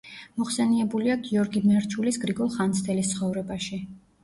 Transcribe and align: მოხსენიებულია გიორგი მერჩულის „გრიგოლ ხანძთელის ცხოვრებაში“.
მოხსენიებულია 0.37 1.17
გიორგი 1.27 1.61
მერჩულის 1.67 2.19
„გრიგოლ 2.25 2.51
ხანძთელის 2.57 3.15
ცხოვრებაში“. 3.15 3.83